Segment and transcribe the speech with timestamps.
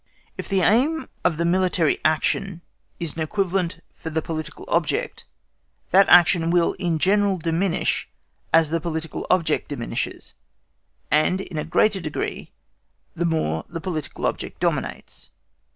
[0.35, 2.61] If the aim of the military action
[2.99, 5.25] is an equivalent for the political object,
[5.91, 8.09] that action will in general diminish
[8.51, 10.33] as the political object diminishes,
[11.11, 12.51] and in a greater degree
[13.15, 15.29] the more the political object dominates.